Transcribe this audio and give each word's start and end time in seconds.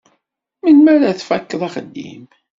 Melmi 0.61 0.89
ara 0.93 1.17
tfakeḍ 1.19 1.61
axeddim? 1.67 2.23